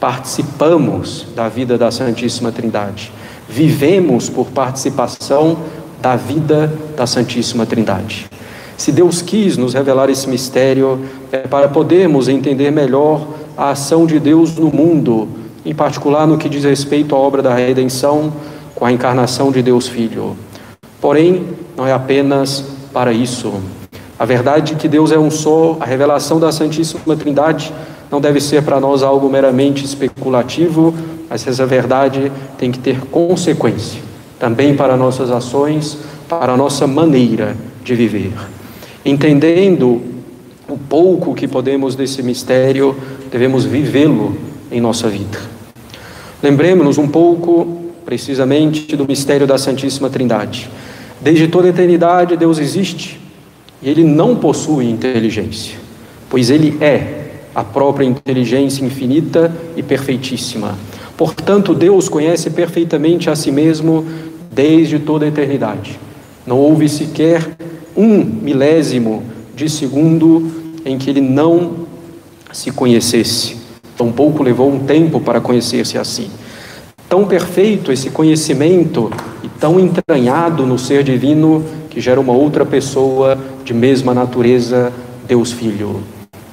participamos 0.00 1.26
da 1.36 1.46
vida 1.46 1.76
da 1.76 1.90
Santíssima 1.90 2.50
Trindade. 2.50 3.12
Vivemos 3.46 4.30
por 4.30 4.46
participação 4.46 5.58
da 6.00 6.16
vida 6.16 6.72
da 6.96 7.06
Santíssima 7.06 7.66
Trindade. 7.66 8.26
Se 8.78 8.90
Deus 8.90 9.20
quis 9.20 9.58
nos 9.58 9.74
revelar 9.74 10.08
esse 10.08 10.26
mistério, 10.26 10.98
é 11.30 11.40
para 11.40 11.68
podermos 11.68 12.26
entender 12.26 12.70
melhor 12.70 13.26
a 13.54 13.68
ação 13.68 14.06
de 14.06 14.18
Deus 14.18 14.56
no 14.56 14.70
mundo, 14.74 15.28
em 15.62 15.74
particular 15.74 16.26
no 16.26 16.38
que 16.38 16.48
diz 16.48 16.64
respeito 16.64 17.14
à 17.14 17.18
obra 17.18 17.42
da 17.42 17.54
redenção 17.54 18.32
com 18.74 18.86
a 18.86 18.90
encarnação 18.90 19.52
de 19.52 19.60
Deus 19.60 19.86
Filho. 19.86 20.34
Porém, 21.04 21.44
não 21.76 21.86
é 21.86 21.92
apenas 21.92 22.64
para 22.90 23.12
isso. 23.12 23.60
A 24.18 24.24
verdade 24.24 24.72
de 24.72 24.80
que 24.80 24.88
Deus 24.88 25.12
é 25.12 25.18
um 25.18 25.30
só, 25.30 25.76
a 25.78 25.84
revelação 25.84 26.40
da 26.40 26.50
Santíssima 26.50 27.14
Trindade, 27.14 27.74
não 28.10 28.22
deve 28.22 28.40
ser 28.40 28.62
para 28.62 28.80
nós 28.80 29.02
algo 29.02 29.28
meramente 29.28 29.84
especulativo, 29.84 30.94
mas 31.28 31.46
essa 31.46 31.66
verdade 31.66 32.32
tem 32.56 32.72
que 32.72 32.78
ter 32.78 33.00
consequência 33.10 34.00
também 34.38 34.74
para 34.74 34.96
nossas 34.96 35.30
ações, 35.30 35.98
para 36.26 36.54
a 36.54 36.56
nossa 36.56 36.86
maneira 36.86 37.54
de 37.84 37.94
viver. 37.94 38.32
Entendendo 39.04 40.00
o 40.66 40.78
pouco 40.78 41.34
que 41.34 41.46
podemos 41.46 41.94
desse 41.94 42.22
mistério, 42.22 42.96
devemos 43.30 43.66
vivê-lo 43.66 44.38
em 44.72 44.80
nossa 44.80 45.06
vida. 45.10 45.38
Lembremos-nos 46.42 46.96
um 46.96 47.08
pouco, 47.08 47.92
precisamente, 48.06 48.96
do 48.96 49.06
mistério 49.06 49.46
da 49.46 49.58
Santíssima 49.58 50.08
Trindade. 50.08 50.70
Desde 51.24 51.48
toda 51.48 51.68
a 51.68 51.70
eternidade, 51.70 52.36
Deus 52.36 52.58
existe 52.58 53.18
e 53.80 53.88
ele 53.88 54.04
não 54.04 54.36
possui 54.36 54.90
inteligência, 54.90 55.78
pois 56.28 56.50
ele 56.50 56.76
é 56.82 57.30
a 57.54 57.64
própria 57.64 58.04
inteligência 58.04 58.84
infinita 58.84 59.50
e 59.74 59.82
perfeitíssima. 59.82 60.76
Portanto, 61.16 61.74
Deus 61.74 62.10
conhece 62.10 62.50
perfeitamente 62.50 63.30
a 63.30 63.36
si 63.36 63.50
mesmo 63.50 64.04
desde 64.52 64.98
toda 64.98 65.24
a 65.24 65.28
eternidade. 65.28 65.98
Não 66.46 66.58
houve 66.58 66.90
sequer 66.90 67.56
um 67.96 68.22
milésimo 68.22 69.22
de 69.56 69.70
segundo 69.70 70.52
em 70.84 70.98
que 70.98 71.08
ele 71.08 71.22
não 71.22 71.86
se 72.52 72.70
conhecesse. 72.70 73.56
Tampouco 73.96 74.42
levou 74.42 74.70
um 74.70 74.80
tempo 74.80 75.20
para 75.20 75.40
conhecer-se 75.40 75.96
assim. 75.96 76.28
Tão 77.08 77.24
perfeito 77.24 77.90
esse 77.90 78.10
conhecimento 78.10 79.10
e 79.44 79.48
tão 79.60 79.78
entranhado 79.78 80.64
no 80.64 80.78
ser 80.78 81.04
divino 81.04 81.62
que 81.90 82.00
gera 82.00 82.18
uma 82.18 82.32
outra 82.32 82.64
pessoa 82.64 83.36
de 83.62 83.74
mesma 83.74 84.14
natureza, 84.14 84.90
Deus 85.28 85.52
Filho. 85.52 86.00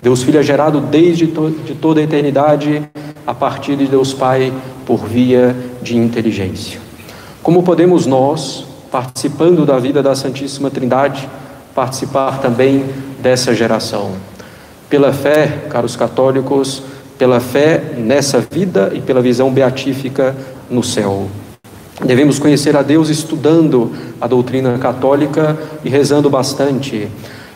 Deus 0.02 0.24
Filho 0.24 0.40
é 0.40 0.44
gerado 0.44 0.82
desde 0.82 1.28
to 1.28 1.52
de 1.66 1.74
toda 1.74 2.02
a 2.02 2.04
eternidade 2.04 2.84
a 3.26 3.34
partir 3.34 3.78
de 3.78 3.88
Deus 3.88 4.14
Pai 4.14 4.52
por 4.86 5.06
via 5.06 5.56
de 5.82 5.96
inteligência. 5.96 6.82
Como 7.42 7.64
podemos 7.64 8.06
nós, 8.06 8.66
participando 8.92 9.66
da 9.66 9.80
vida 9.80 10.04
da 10.04 10.14
Santíssima 10.14 10.70
Trindade, 10.70 11.30
participar 11.74 12.42
também 12.42 12.84
dessa 13.22 13.56
geração? 13.56 14.12
Pela 14.90 15.14
fé, 15.14 15.48
caros 15.70 15.96
católicos, 15.96 16.84
pela 17.18 17.40
fé 17.40 17.94
nessa 17.98 18.40
vida 18.40 18.92
e 18.94 19.00
pela 19.00 19.22
visão 19.22 19.50
beatífica 19.50 20.36
no 20.70 20.84
céu. 20.84 21.30
Devemos 22.06 22.40
conhecer 22.40 22.76
a 22.76 22.82
Deus 22.82 23.10
estudando 23.10 23.92
a 24.20 24.28
doutrina 24.28 24.78
católica 24.78 25.58
e 25.84 25.90
rezando 25.90 26.30
bastante. 26.30 27.08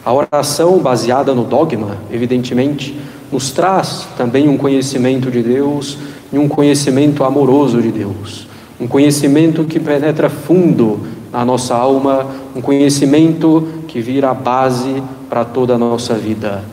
A 0.03 0.13
oração 0.13 0.77
baseada 0.77 1.33
no 1.33 1.43
dogma, 1.43 1.97
evidentemente, 2.11 2.95
nos 3.31 3.51
traz 3.51 4.07
também 4.15 4.47
um 4.47 4.55
conhecimento 4.55 5.31
de 5.31 5.41
Deus 5.41 5.97
e 6.31 6.37
um 6.37 6.47
conhecimento 6.47 7.23
amoroso 7.23 7.81
de 7.81 7.91
Deus. 7.91 8.47
Um 8.79 8.87
conhecimento 8.87 9.63
que 9.63 9.79
penetra 9.79 10.29
fundo 10.29 10.99
na 11.31 11.43
nossa 11.43 11.75
alma, 11.75 12.27
um 12.55 12.61
conhecimento 12.61 13.67
que 13.87 13.99
vira 13.99 14.29
a 14.29 14.33
base 14.33 15.01
para 15.27 15.43
toda 15.43 15.73
a 15.73 15.77
nossa 15.77 16.13
vida. 16.13 16.63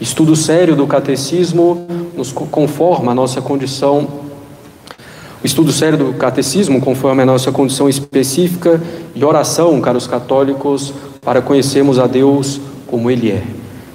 Estudo 0.00 0.34
sério 0.34 0.74
do 0.74 0.86
catecismo 0.86 1.86
nos 2.16 2.32
conforma 2.32 3.12
a 3.12 3.14
nossa 3.14 3.42
condição. 3.42 4.27
O 5.42 5.46
estudo 5.46 5.72
sério 5.72 5.98
do 5.98 6.12
catecismo 6.14 6.80
conforme 6.80 7.22
a 7.22 7.26
nossa 7.26 7.52
condição 7.52 7.88
específica 7.88 8.80
e 9.14 9.24
oração, 9.24 9.80
caros 9.80 10.06
católicos, 10.06 10.92
para 11.20 11.40
conhecermos 11.40 11.98
a 11.98 12.06
Deus 12.06 12.60
como 12.86 13.10
Ele 13.10 13.30
é, 13.30 13.42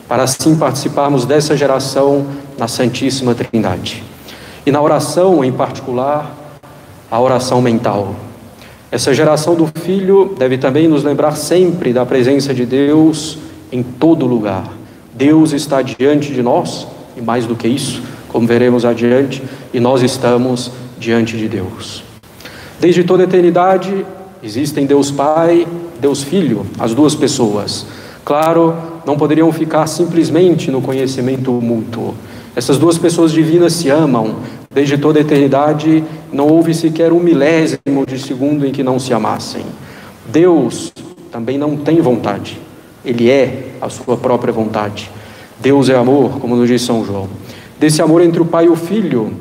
para 0.07 0.23
assim 0.23 0.55
participarmos 0.55 1.25
dessa 1.25 1.57
geração 1.57 2.25
na 2.57 2.67
Santíssima 2.67 3.33
Trindade. 3.33 4.03
E 4.65 4.71
na 4.71 4.81
oração, 4.81 5.43
em 5.43 5.51
particular, 5.51 6.33
a 7.09 7.19
oração 7.19 7.61
mental. 7.61 8.15
Essa 8.91 9.13
geração 9.13 9.55
do 9.55 9.67
Filho 9.81 10.35
deve 10.37 10.57
também 10.57 10.87
nos 10.87 11.03
lembrar 11.03 11.35
sempre 11.35 11.91
da 11.91 12.05
presença 12.05 12.53
de 12.53 12.65
Deus 12.65 13.37
em 13.71 13.81
todo 13.81 14.25
lugar 14.25 14.63
Deus 15.13 15.53
está 15.53 15.81
diante 15.81 16.33
de 16.33 16.41
nós, 16.41 16.87
e 17.15 17.21
mais 17.21 17.45
do 17.45 17.55
que 17.55 17.67
isso, 17.67 18.01
como 18.29 18.47
veremos 18.47 18.83
adiante, 18.83 19.43
e 19.71 19.79
nós 19.79 20.01
estamos 20.01 20.71
diante 21.03 21.37
de 21.37 21.47
Deus. 21.47 22.03
Desde 22.79 23.03
toda 23.03 23.23
a 23.23 23.25
eternidade 23.25 24.05
existem 24.41 24.85
Deus 24.85 25.11
Pai, 25.11 25.67
Deus 25.99 26.23
Filho, 26.23 26.65
as 26.79 26.93
duas 26.93 27.13
pessoas. 27.13 27.85
Claro, 28.25 28.75
não 29.05 29.17
poderiam 29.17 29.51
ficar 29.51 29.85
simplesmente 29.87 30.71
no 30.71 30.81
conhecimento 30.81 31.51
mútuo. 31.51 32.15
Essas 32.55 32.77
duas 32.77 32.97
pessoas 32.97 33.31
divinas 33.31 33.73
se 33.73 33.89
amam. 33.89 34.35
Desde 34.73 34.97
toda 34.97 35.19
a 35.19 35.21
eternidade 35.21 36.03
não 36.31 36.47
houve 36.47 36.73
sequer 36.73 37.11
um 37.11 37.19
milésimo 37.19 38.05
de 38.07 38.17
segundo 38.17 38.65
em 38.65 38.71
que 38.71 38.81
não 38.81 38.97
se 38.97 39.13
amassem. 39.13 39.65
Deus 40.31 40.91
também 41.31 41.57
não 41.57 41.75
tem 41.75 41.99
vontade. 41.99 42.59
Ele 43.03 43.29
é 43.29 43.73
a 43.81 43.89
sua 43.89 44.15
própria 44.15 44.53
vontade. 44.53 45.11
Deus 45.59 45.89
é 45.89 45.95
amor, 45.95 46.39
como 46.39 46.55
nos 46.55 46.67
diz 46.67 46.81
São 46.81 47.05
João. 47.05 47.27
Desse 47.79 48.01
amor 48.01 48.21
entre 48.21 48.41
o 48.41 48.45
Pai 48.45 48.65
e 48.65 48.69
o 48.69 48.75
Filho, 48.75 49.33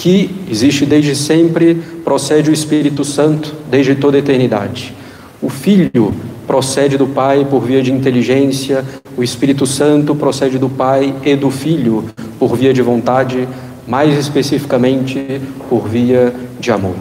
que 0.00 0.34
existe 0.50 0.86
desde 0.86 1.14
sempre, 1.14 1.74
procede 2.02 2.48
o 2.48 2.54
Espírito 2.54 3.04
Santo, 3.04 3.54
desde 3.70 3.94
toda 3.94 4.16
a 4.16 4.20
eternidade. 4.20 4.94
O 5.42 5.50
Filho 5.50 6.14
procede 6.46 6.96
do 6.96 7.06
Pai 7.06 7.44
por 7.44 7.60
via 7.60 7.82
de 7.82 7.92
inteligência, 7.92 8.82
o 9.14 9.22
Espírito 9.22 9.66
Santo 9.66 10.14
procede 10.14 10.56
do 10.56 10.70
Pai 10.70 11.14
e 11.22 11.36
do 11.36 11.50
Filho 11.50 12.06
por 12.38 12.56
via 12.56 12.72
de 12.72 12.80
vontade, 12.80 13.46
mais 13.86 14.18
especificamente 14.18 15.38
por 15.68 15.86
via 15.86 16.32
de 16.58 16.72
amor. 16.72 16.96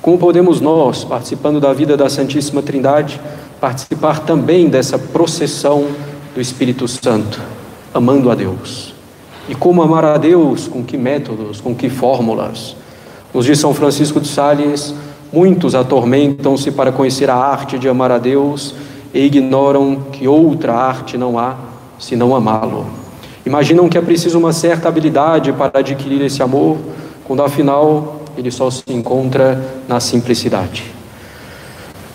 Como 0.00 0.16
podemos 0.16 0.60
nós, 0.60 1.02
participando 1.02 1.58
da 1.58 1.72
vida 1.72 1.96
da 1.96 2.08
Santíssima 2.08 2.62
Trindade, 2.62 3.20
participar 3.60 4.20
também 4.20 4.68
dessa 4.68 4.96
processão 4.96 5.88
do 6.36 6.40
Espírito 6.40 6.86
Santo, 6.86 7.42
amando 7.92 8.30
a 8.30 8.36
Deus? 8.36 8.87
E 9.48 9.54
como 9.54 9.82
amar 9.82 10.04
a 10.04 10.18
Deus? 10.18 10.68
Com 10.68 10.84
que 10.84 10.98
métodos? 10.98 11.60
Com 11.60 11.74
que 11.74 11.88
fórmulas? 11.88 12.76
Nos 13.32 13.46
diz 13.46 13.58
São 13.58 13.72
Francisco 13.72 14.20
de 14.20 14.28
Sales, 14.28 14.94
muitos 15.32 15.74
atormentam-se 15.74 16.70
para 16.70 16.92
conhecer 16.92 17.30
a 17.30 17.34
arte 17.34 17.78
de 17.78 17.88
amar 17.88 18.10
a 18.10 18.18
Deus 18.18 18.74
e 19.12 19.24
ignoram 19.24 20.02
que 20.12 20.28
outra 20.28 20.74
arte 20.74 21.16
não 21.16 21.38
há 21.38 21.56
senão 21.98 22.36
amá-lo. 22.36 22.86
Imaginam 23.46 23.88
que 23.88 23.96
é 23.96 24.02
preciso 24.02 24.38
uma 24.38 24.52
certa 24.52 24.88
habilidade 24.88 25.50
para 25.52 25.78
adquirir 25.78 26.20
esse 26.20 26.42
amor, 26.42 26.76
quando 27.24 27.42
afinal 27.42 28.20
ele 28.36 28.50
só 28.50 28.70
se 28.70 28.82
encontra 28.90 29.62
na 29.88 29.98
simplicidade. 29.98 30.84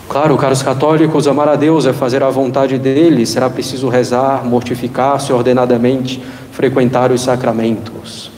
Claro, 0.07 0.37
caros 0.37 0.61
católicos, 0.61 1.27
amar 1.27 1.49
a 1.49 1.55
Deus 1.55 1.87
é 1.87 1.93
fazer 1.93 2.21
a 2.21 2.29
vontade 2.29 2.77
dele, 2.77 3.25
será 3.25 3.49
preciso 3.49 3.89
rezar, 3.89 4.45
mortificar-se 4.45 5.33
ordenadamente, 5.33 6.21
frequentar 6.53 7.11
os 7.11 7.19
sacramentos. 7.19 8.31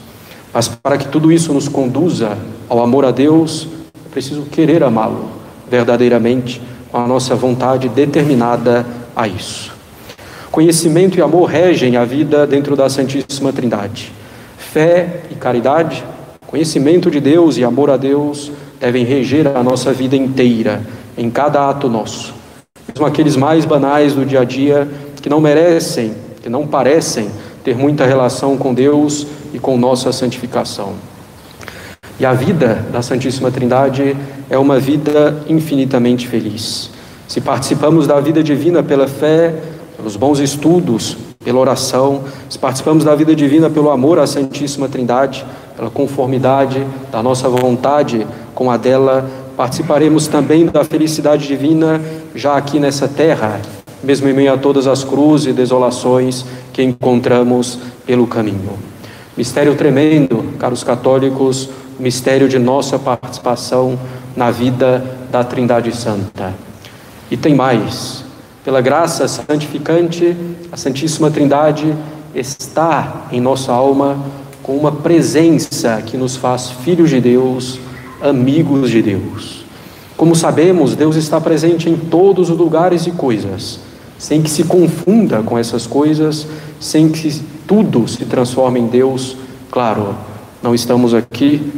Mas 0.52 0.66
para 0.68 0.98
que 0.98 1.06
tudo 1.06 1.30
isso 1.30 1.52
nos 1.52 1.68
conduza 1.68 2.36
ao 2.68 2.82
amor 2.82 3.04
a 3.04 3.12
Deus, 3.12 3.68
é 4.04 4.08
preciso 4.10 4.42
querer 4.42 4.82
amá-lo 4.82 5.30
verdadeiramente, 5.70 6.60
com 6.90 6.98
a 6.98 7.06
nossa 7.06 7.34
vontade 7.34 7.88
determinada 7.88 8.84
a 9.14 9.28
isso. 9.28 9.72
Conhecimento 10.50 11.18
e 11.18 11.22
amor 11.22 11.44
regem 11.44 11.96
a 11.96 12.04
vida 12.04 12.46
dentro 12.46 12.74
da 12.74 12.88
Santíssima 12.88 13.52
Trindade. 13.52 14.12
Fé 14.56 15.22
e 15.30 15.34
caridade 15.34 16.04
Conhecimento 16.46 17.10
de 17.10 17.18
Deus 17.18 17.58
e 17.58 17.64
amor 17.64 17.90
a 17.90 17.96
Deus 17.96 18.52
devem 18.78 19.04
reger 19.04 19.48
a 19.48 19.62
nossa 19.64 19.92
vida 19.92 20.14
inteira, 20.14 20.80
em 21.18 21.28
cada 21.28 21.68
ato 21.68 21.88
nosso. 21.88 22.32
Mesmo 22.88 23.04
aqueles 23.04 23.34
mais 23.34 23.64
banais 23.64 24.14
do 24.14 24.24
dia 24.24 24.42
a 24.42 24.44
dia, 24.44 24.88
que 25.20 25.28
não 25.28 25.40
merecem, 25.40 26.14
que 26.40 26.48
não 26.48 26.64
parecem 26.64 27.28
ter 27.66 27.76
muita 27.76 28.06
relação 28.06 28.56
com 28.56 28.72
Deus 28.72 29.26
e 29.52 29.58
com 29.58 29.76
nossa 29.76 30.12
santificação. 30.12 30.92
E 32.16 32.24
a 32.24 32.32
vida 32.32 32.86
da 32.92 33.02
Santíssima 33.02 33.50
Trindade 33.50 34.16
é 34.48 34.56
uma 34.56 34.78
vida 34.78 35.42
infinitamente 35.48 36.28
feliz. 36.28 36.90
Se 37.26 37.40
participamos 37.40 38.06
da 38.06 38.20
vida 38.20 38.40
divina 38.40 38.84
pela 38.84 39.08
fé, 39.08 39.52
pelos 39.96 40.14
bons 40.14 40.38
estudos, 40.38 41.16
pela 41.44 41.58
oração, 41.58 42.22
se 42.48 42.56
participamos 42.56 43.02
da 43.02 43.16
vida 43.16 43.34
divina 43.34 43.68
pelo 43.68 43.90
amor 43.90 44.20
à 44.20 44.28
Santíssima 44.28 44.88
Trindade, 44.88 45.44
pela 45.76 45.90
conformidade 45.90 46.86
da 47.10 47.20
nossa 47.20 47.48
vontade 47.48 48.24
com 48.54 48.70
a 48.70 48.76
dela, 48.76 49.28
participaremos 49.56 50.28
também 50.28 50.66
da 50.66 50.84
felicidade 50.84 51.48
divina 51.48 52.00
já 52.32 52.56
aqui 52.56 52.78
nessa 52.78 53.08
terra, 53.08 53.60
mesmo 54.04 54.28
em 54.28 54.32
meio 54.32 54.52
a 54.54 54.56
todas 54.56 54.86
as 54.86 55.02
cruzes 55.02 55.48
e 55.48 55.52
desolações 55.52 56.46
que 56.76 56.82
encontramos 56.82 57.78
pelo 58.04 58.26
caminho. 58.26 58.74
Mistério 59.34 59.74
tremendo, 59.74 60.52
caros 60.58 60.84
católicos, 60.84 61.70
mistério 61.98 62.50
de 62.50 62.58
nossa 62.58 62.98
participação 62.98 63.98
na 64.36 64.50
vida 64.50 65.02
da 65.32 65.42
Trindade 65.42 65.96
Santa. 65.96 66.52
E 67.30 67.36
tem 67.36 67.54
mais, 67.54 68.26
pela 68.62 68.82
graça 68.82 69.26
santificante, 69.26 70.36
a 70.70 70.76
Santíssima 70.76 71.30
Trindade 71.30 71.94
está 72.34 73.26
em 73.32 73.40
nossa 73.40 73.72
alma 73.72 74.18
com 74.62 74.76
uma 74.76 74.92
presença 74.92 76.02
que 76.04 76.18
nos 76.18 76.36
faz 76.36 76.68
filhos 76.84 77.08
de 77.08 77.22
Deus, 77.22 77.80
amigos 78.20 78.90
de 78.90 79.00
Deus. 79.00 79.64
Como 80.14 80.36
sabemos, 80.36 80.94
Deus 80.94 81.16
está 81.16 81.40
presente 81.40 81.88
em 81.88 81.96
todos 81.96 82.50
os 82.50 82.58
lugares 82.58 83.06
e 83.06 83.12
coisas, 83.12 83.80
sem 84.18 84.42
que 84.42 84.50
se 84.50 84.64
confunda 84.64 85.42
com 85.42 85.58
essas 85.58 85.86
coisas, 85.86 86.46
sem 86.80 87.08
que 87.08 87.42
tudo 87.66 88.06
se 88.08 88.24
transforme 88.24 88.80
em 88.80 88.86
Deus. 88.86 89.36
Claro, 89.70 90.16
não 90.62 90.74
estamos 90.74 91.14
aqui 91.14 91.72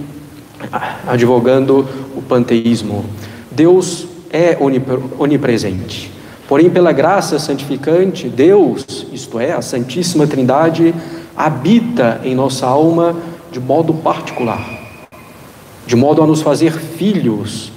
advogando 1.06 1.86
o 2.16 2.22
panteísmo. 2.22 3.04
Deus 3.50 4.06
é 4.30 4.56
onipresente. 5.18 6.12
Porém, 6.48 6.70
pela 6.70 6.92
graça 6.92 7.38
santificante, 7.38 8.28
Deus, 8.28 9.06
isto 9.12 9.38
é, 9.38 9.52
a 9.52 9.60
Santíssima 9.60 10.26
Trindade, 10.26 10.94
habita 11.36 12.20
em 12.24 12.34
nossa 12.34 12.66
alma 12.66 13.14
de 13.52 13.60
modo 13.60 13.94
particular, 13.94 14.66
de 15.86 15.94
modo 15.94 16.22
a 16.22 16.26
nos 16.26 16.42
fazer 16.42 16.72
filhos 16.72 17.70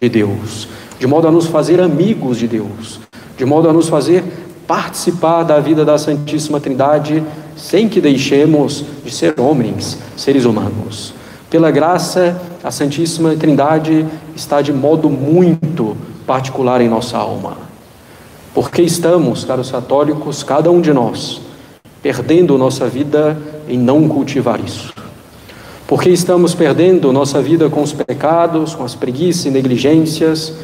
de 0.00 0.08
Deus, 0.08 0.68
de 0.98 1.06
modo 1.06 1.28
a 1.28 1.30
nos 1.30 1.46
fazer 1.46 1.80
amigos 1.80 2.38
de 2.38 2.48
Deus, 2.48 3.00
de 3.36 3.44
modo 3.44 3.68
a 3.68 3.72
nos 3.72 3.88
fazer 3.88 4.24
participar 4.66 5.42
da 5.42 5.60
vida 5.60 5.84
da 5.84 5.98
Santíssima 5.98 6.58
Trindade 6.60 7.22
sem 7.56 7.88
que 7.88 8.00
deixemos 8.00 8.84
de 9.04 9.10
ser 9.10 9.38
homens, 9.38 9.98
seres 10.16 10.44
humanos. 10.44 11.14
Pela 11.50 11.70
graça, 11.70 12.40
a 12.62 12.70
Santíssima 12.70 13.36
Trindade 13.36 14.06
está 14.34 14.60
de 14.60 14.72
modo 14.72 15.08
muito 15.08 15.96
particular 16.26 16.80
em 16.80 16.88
nossa 16.88 17.16
alma. 17.16 17.58
Porque 18.54 18.82
estamos, 18.82 19.44
caros 19.44 19.70
católicos, 19.70 20.42
cada 20.42 20.70
um 20.70 20.80
de 20.80 20.92
nós, 20.92 21.40
perdendo 22.02 22.58
nossa 22.58 22.86
vida 22.88 23.36
em 23.68 23.78
não 23.78 24.08
cultivar 24.08 24.60
isso. 24.64 24.92
Porque 25.86 26.08
estamos 26.08 26.54
perdendo 26.54 27.12
nossa 27.12 27.42
vida 27.42 27.68
com 27.68 27.82
os 27.82 27.92
pecados, 27.92 28.74
com 28.74 28.84
as 28.84 28.94
preguiças 28.94 29.46
e 29.46 29.50
negligências, 29.50 30.54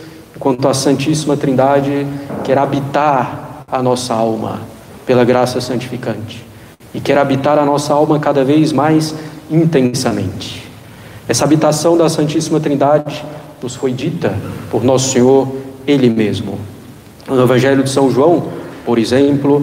enquanto 0.41 0.67
a 0.69 0.73
Santíssima 0.73 1.37
Trindade 1.37 2.07
quer 2.43 2.57
habitar 2.57 3.63
a 3.71 3.83
nossa 3.83 4.15
alma 4.15 4.63
pela 5.05 5.23
graça 5.23 5.61
santificante 5.61 6.43
e 6.95 7.01
quer 7.01 7.19
habitar 7.19 7.59
a 7.59 7.65
nossa 7.67 7.93
alma 7.93 8.19
cada 8.19 8.43
vez 8.43 8.73
mais 8.73 9.15
intensamente. 9.51 10.67
Essa 11.29 11.45
habitação 11.45 11.95
da 11.95 12.09
Santíssima 12.09 12.59
Trindade 12.59 13.23
nos 13.63 13.75
foi 13.75 13.93
dita 13.93 14.35
por 14.71 14.83
Nosso 14.83 15.11
Senhor 15.11 15.47
Ele 15.87 16.09
mesmo. 16.09 16.59
No 17.29 17.43
Evangelho 17.43 17.85
de 17.85 17.91
São 17.91 18.11
João, 18.11 18.45
por 18.87 18.99
exemplo, 18.99 19.63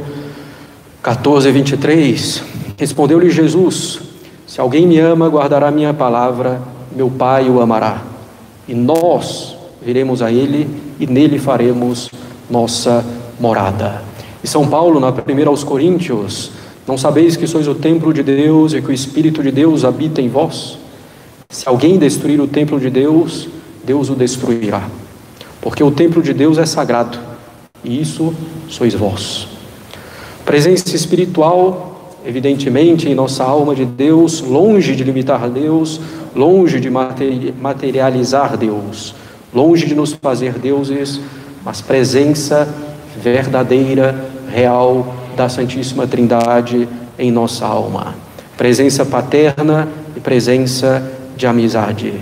14, 1.01 1.51
23. 1.51 2.43
Respondeu-lhe 2.77 3.31
Jesus: 3.31 3.99
Se 4.45 4.61
alguém 4.61 4.85
me 4.85 4.99
ama, 4.99 5.27
guardará 5.27 5.71
minha 5.71 5.91
palavra, 5.91 6.61
meu 6.95 7.09
Pai 7.09 7.49
o 7.49 7.61
amará. 7.61 8.03
E 8.67 8.75
nós 8.75 9.56
viremos 9.87 10.21
a 10.21 10.29
ele 10.29 10.67
e 10.99 11.07
nele 11.07 11.39
faremos 11.39 12.11
nossa 12.49 13.05
morada. 13.39 14.01
E 14.43 14.47
São 14.47 14.67
Paulo, 14.67 14.99
na 14.99 15.13
primeira 15.13 15.49
aos 15.49 15.63
Coríntios, 15.63 16.51
não 16.85 16.97
sabeis 16.97 17.37
que 17.37 17.47
sois 17.47 17.69
o 17.69 17.73
templo 17.73 18.13
de 18.13 18.21
Deus 18.21 18.73
e 18.73 18.81
que 18.81 18.89
o 18.89 18.93
Espírito 18.93 19.41
de 19.41 19.49
Deus 19.49 19.85
habita 19.85 20.21
em 20.21 20.27
vós? 20.27 20.77
Se 21.49 21.69
alguém 21.69 21.97
destruir 21.97 22.41
o 22.41 22.47
templo 22.47 22.77
de 22.81 22.89
Deus, 22.89 23.47
Deus 23.85 24.09
o 24.09 24.13
destruirá. 24.13 24.89
Porque 25.61 25.81
o 25.81 25.89
templo 25.89 26.21
de 26.21 26.33
Deus 26.33 26.57
é 26.57 26.65
sagrado, 26.65 27.17
e 27.81 28.01
isso 28.01 28.33
sois 28.67 28.93
vós. 28.93 29.47
Presença 30.43 30.93
espiritual, 30.93 32.11
evidentemente, 32.25 33.07
em 33.07 33.15
nossa 33.15 33.45
alma 33.45 33.73
de 33.73 33.85
Deus, 33.85 34.41
longe 34.41 34.97
de 34.97 35.05
limitar 35.05 35.49
Deus, 35.49 36.01
longe 36.35 36.77
de 36.77 36.89
materializar 36.89 38.57
Deus, 38.57 39.15
longe 39.53 39.85
de 39.85 39.95
nos 39.95 40.13
fazer 40.13 40.53
deuses, 40.53 41.19
mas 41.63 41.81
presença 41.81 42.67
verdadeira, 43.21 44.15
real 44.49 45.13
da 45.35 45.49
Santíssima 45.49 46.07
Trindade 46.07 46.87
em 47.17 47.31
nossa 47.31 47.65
alma. 47.65 48.15
Presença 48.57 49.05
paterna 49.05 49.87
e 50.15 50.19
presença 50.19 51.03
de 51.35 51.45
amizade. 51.45 52.13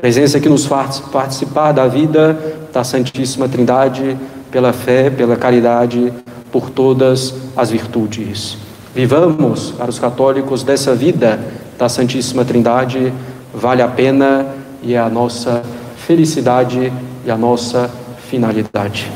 Presença 0.00 0.38
que 0.38 0.48
nos 0.48 0.66
faz 0.66 1.00
participar 1.00 1.72
da 1.72 1.88
vida 1.88 2.38
da 2.72 2.84
Santíssima 2.84 3.48
Trindade 3.48 4.16
pela 4.50 4.72
fé, 4.72 5.10
pela 5.10 5.36
caridade, 5.36 6.12
por 6.52 6.70
todas 6.70 7.34
as 7.56 7.70
virtudes. 7.70 8.56
Vivamos, 8.94 9.70
para 9.70 9.90
os 9.90 9.98
católicos, 9.98 10.62
dessa 10.62 10.94
vida 10.94 11.40
da 11.78 11.88
Santíssima 11.88 12.44
Trindade, 12.44 13.12
vale 13.54 13.82
a 13.82 13.88
pena 13.88 14.46
e 14.82 14.94
é 14.94 14.98
a 14.98 15.08
nossa 15.08 15.62
felicidade 16.10 16.92
e 17.24 17.30
a 17.30 17.38
nossa 17.38 17.88
finalidade. 18.28 19.08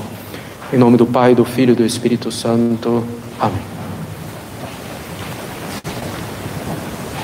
Em 0.72 0.78
nome 0.78 0.96
do 0.96 1.04
Pai, 1.04 1.34
do 1.34 1.44
Filho 1.44 1.72
e 1.72 1.74
do 1.74 1.84
Espírito 1.84 2.30
Santo. 2.30 3.02
Amém. 3.40 3.73